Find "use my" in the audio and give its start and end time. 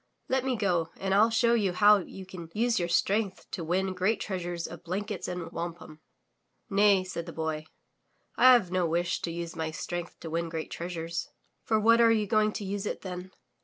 9.31-9.69